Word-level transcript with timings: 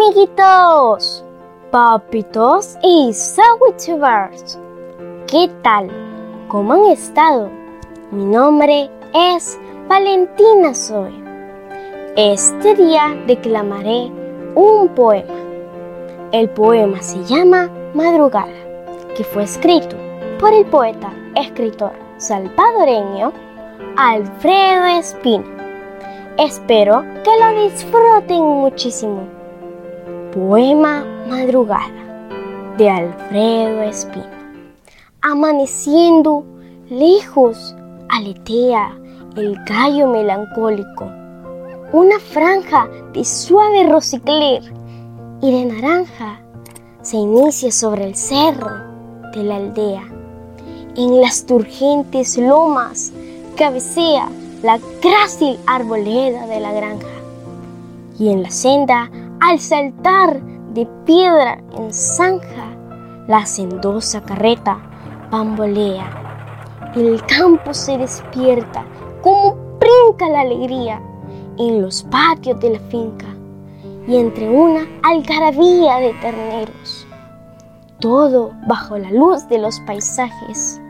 amiguitos, 0.00 1.22
papitos 1.70 2.78
y 2.82 3.12
sandwichers. 3.12 4.58
¿Qué 5.26 5.50
tal? 5.62 5.90
¿Cómo 6.48 6.72
han 6.72 6.84
estado? 6.86 7.50
Mi 8.10 8.24
nombre 8.24 8.90
es 9.12 9.60
Valentina 9.88 10.74
Zoe. 10.74 11.12
Este 12.16 12.74
día 12.76 13.14
declamaré 13.26 14.10
un 14.54 14.88
poema. 14.94 15.34
El 16.32 16.48
poema 16.48 17.02
se 17.02 17.22
llama 17.24 17.68
Madrugada, 17.92 18.48
que 19.14 19.22
fue 19.22 19.42
escrito 19.42 19.96
por 20.38 20.54
el 20.54 20.64
poeta, 20.64 21.12
escritor 21.36 21.92
salvadoreño 22.16 23.32
Alfredo 23.98 24.86
Espino. 24.98 25.44
Espero 26.38 27.04
que 27.22 27.38
lo 27.38 27.62
disfruten 27.64 28.42
muchísimo. 28.42 29.39
Poema 30.32 31.04
Madrugada 31.28 32.76
de 32.78 32.88
Alfredo 32.88 33.82
Espino. 33.82 34.24
Amaneciendo 35.22 36.44
lejos, 36.88 37.74
aletea 38.08 38.96
el 39.36 39.56
gallo 39.64 40.06
melancólico. 40.06 41.10
Una 41.92 42.20
franja 42.20 42.88
de 43.12 43.24
suave 43.24 43.88
rosicler 43.88 44.62
y 45.42 45.50
de 45.50 45.64
naranja 45.64 46.40
se 47.02 47.16
inicia 47.16 47.72
sobre 47.72 48.04
el 48.04 48.14
cerro 48.14 48.70
de 49.34 49.42
la 49.42 49.56
aldea. 49.56 50.04
En 50.94 51.20
las 51.20 51.44
turgentes 51.44 52.38
lomas 52.38 53.10
cabecea 53.56 54.28
la 54.62 54.78
grácil 55.02 55.58
arboleda 55.66 56.46
de 56.46 56.60
la 56.60 56.72
granja. 56.72 57.08
Y 58.16 58.28
en 58.28 58.44
la 58.44 58.50
senda 58.50 59.10
al 59.40 59.58
saltar 59.58 60.42
de 60.74 60.86
piedra 61.06 61.58
en 61.76 61.92
zanja, 61.92 62.76
la 63.26 63.46
sendosa 63.46 64.20
carreta 64.22 64.78
bambolea. 65.30 66.92
El 66.94 67.24
campo 67.24 67.72
se 67.72 67.96
despierta 67.96 68.84
como 69.22 69.56
brinca 69.78 70.28
la 70.28 70.40
alegría 70.40 71.00
en 71.58 71.80
los 71.82 72.02
patios 72.04 72.60
de 72.60 72.70
la 72.70 72.80
finca 72.90 73.26
y 74.06 74.16
entre 74.16 74.48
una 74.48 74.82
algarabía 75.02 75.96
de 75.96 76.12
terneros. 76.20 77.06
Todo 77.98 78.52
bajo 78.66 78.98
la 78.98 79.10
luz 79.10 79.48
de 79.48 79.58
los 79.58 79.78
paisajes, 79.80 80.80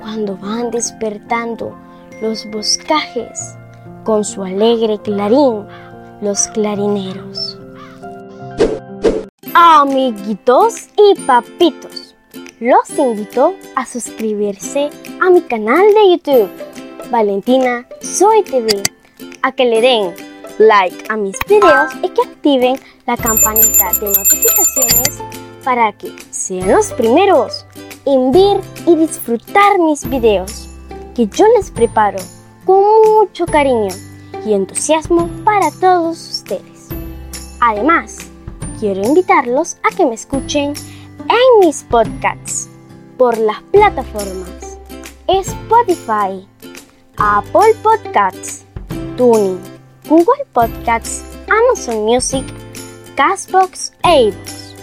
cuando 0.00 0.36
van 0.36 0.70
despertando 0.70 1.74
los 2.22 2.50
boscajes 2.50 3.56
con 4.04 4.24
su 4.24 4.42
alegre 4.42 4.98
clarín 4.98 5.66
los 6.20 6.48
clarineros. 6.48 7.59
Amiguitos 9.62 10.88
y 10.96 11.20
papitos, 11.26 12.14
los 12.60 12.98
invito 12.98 13.52
a 13.76 13.84
suscribirse 13.84 14.88
a 15.20 15.28
mi 15.28 15.42
canal 15.42 15.84
de 15.92 16.12
YouTube, 16.12 16.48
Valentina 17.10 17.86
Soy 18.00 18.42
TV, 18.42 18.82
a 19.42 19.52
que 19.52 19.66
le 19.66 19.82
den 19.82 20.14
like 20.58 21.04
a 21.10 21.16
mis 21.18 21.36
videos 21.46 21.92
y 22.02 22.08
que 22.08 22.22
activen 22.22 22.80
la 23.06 23.18
campanita 23.18 23.92
de 24.00 24.06
notificaciones 24.06 25.20
para 25.62 25.92
que 25.92 26.10
sean 26.30 26.72
los 26.72 26.90
primeros 26.94 27.66
en 28.06 28.32
ver 28.32 28.62
y 28.86 28.96
disfrutar 28.96 29.78
mis 29.78 30.08
videos 30.08 30.70
que 31.14 31.26
yo 31.26 31.44
les 31.58 31.70
preparo 31.70 32.20
con 32.64 32.82
mucho 33.14 33.44
cariño 33.44 33.94
y 34.46 34.54
entusiasmo 34.54 35.28
para 35.44 35.70
todos 35.70 36.18
ustedes. 36.30 36.88
Además, 37.60 38.29
quiero 38.80 39.02
invitarlos 39.02 39.76
a 39.84 39.94
que 39.94 40.06
me 40.06 40.14
escuchen 40.14 40.72
en 41.18 41.60
mis 41.60 41.84
podcasts 41.84 42.68
por 43.18 43.36
las 43.36 43.60
plataformas 43.70 44.78
Spotify, 45.28 46.48
Apple 47.18 47.74
Podcasts, 47.82 48.64
Tuning, 49.16 49.60
Google 50.08 50.44
Podcasts, 50.52 51.22
Amazon 51.48 52.04
Music, 52.04 52.44
Castbox 53.14 53.92
e 54.02 54.28
iVoox. 54.28 54.74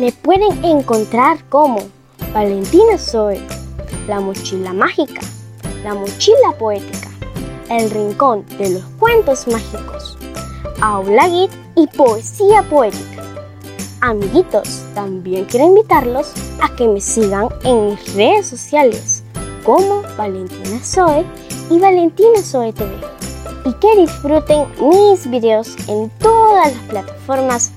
Me 0.00 0.10
pueden 0.10 0.62
encontrar 0.64 1.42
como 1.48 1.78
Valentina 2.34 2.98
Zoe, 2.98 3.40
La 4.08 4.20
Mochila 4.20 4.72
Mágica, 4.72 5.20
La 5.84 5.94
Mochila 5.94 6.52
Poética, 6.58 7.08
El 7.70 7.88
Rincón 7.88 8.44
de 8.58 8.70
los 8.70 8.82
Cuentos 8.98 9.46
Mágicos, 9.46 10.18
Aula 10.82 11.28
Git 11.28 11.52
y 11.76 11.86
Poesía 11.86 12.62
Poética. 12.68 13.23
Amiguitos, 14.06 14.84
también 14.94 15.46
quiero 15.46 15.64
invitarlos 15.64 16.34
a 16.60 16.76
que 16.76 16.86
me 16.86 17.00
sigan 17.00 17.48
en 17.64 17.86
mis 17.86 18.14
redes 18.14 18.46
sociales 18.46 19.24
como 19.64 20.02
Valentina 20.18 20.78
Zoe 20.84 21.24
y 21.70 21.78
Valentina 21.78 22.42
Zoe 22.42 22.74
TV 22.74 22.92
y 23.64 23.72
que 23.72 24.02
disfruten 24.02 24.66
mis 24.78 25.26
videos 25.30 25.74
en 25.88 26.10
todas 26.18 26.74
las 26.74 26.82
plataformas 26.82 27.72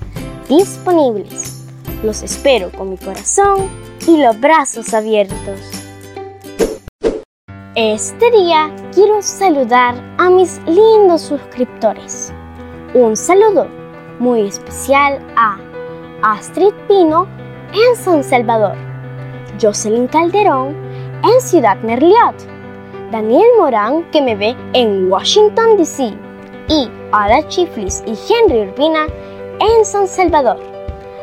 disponibles. 0.49 1.61
Los 2.03 2.21
espero 2.23 2.73
con 2.73 2.89
mi 2.89 2.97
corazón 2.97 3.69
y 4.05 4.21
los 4.21 4.37
brazos 4.37 4.93
abiertos. 4.93 5.61
Este 7.75 8.31
día 8.31 8.75
quiero 8.93 9.21
saludar 9.21 9.95
a 10.17 10.29
mis 10.29 10.59
lindos 10.66 11.21
suscriptores. 11.21 12.33
Un 12.93 13.16
saludo 13.16 13.66
muy 14.19 14.41
especial 14.41 15.25
a 15.37 15.57
Astrid 16.23 16.73
Pino 16.88 17.28
en 17.73 17.95
San 17.95 18.23
Salvador, 18.23 18.75
Jocelyn 19.61 20.07
Calderón 20.07 20.75
en 21.23 21.41
Ciudad 21.41 21.78
Merliot, 21.83 22.35
Daniel 23.11 23.47
Morán 23.59 24.03
que 24.11 24.22
me 24.22 24.35
ve 24.35 24.55
en 24.73 25.11
Washington 25.11 25.78
DC 25.78 26.13
y 26.69 26.89
Ada 27.11 27.47
Chiflis 27.47 28.03
y 28.05 28.11
Henry 28.11 28.67
Urbina 28.67 29.07
en 29.59 29.85
San 29.85 30.07
Salvador. 30.07 30.59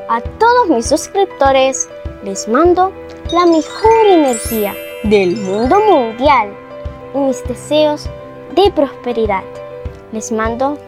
A 0.08 0.20
todos 0.20 0.68
mis 0.68 0.86
suscriptores 0.86 1.88
les 2.22 2.46
mando 2.48 2.92
la 3.32 3.46
mejor 3.46 4.06
energía 4.06 4.74
del 5.02 5.36
mundo 5.36 5.80
mundial 5.80 6.54
y 7.14 7.18
mis 7.18 7.42
deseos 7.48 8.08
de 8.54 8.70
prosperidad. 8.72 9.42
Les 10.12 10.30
mando 10.30 10.78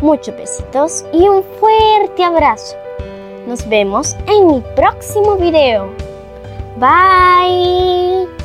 muchos 0.00 0.34
besitos 0.36 1.04
y 1.12 1.28
un 1.28 1.44
fuerte 1.60 2.24
abrazo. 2.24 2.76
Nos 3.48 3.66
vemos 3.66 4.14
en 4.26 4.46
mi 4.46 4.62
próximo 4.76 5.36
video. 5.36 5.88
Bye. 6.76 8.37